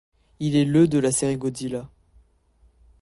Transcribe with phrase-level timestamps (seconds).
[0.39, 1.87] Il est le de la série Godzilla.